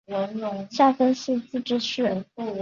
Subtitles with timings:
[0.71, 2.25] 下分四自治市。